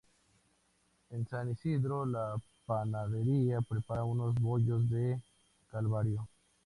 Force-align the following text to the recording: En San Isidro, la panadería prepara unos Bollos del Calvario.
En 1.11 1.27
San 1.27 1.51
Isidro, 1.51 2.07
la 2.07 2.33
panadería 2.65 3.61
prepara 3.61 4.03
unos 4.03 4.33
Bollos 4.33 4.89
del 4.89 5.21
Calvario. 5.69 6.27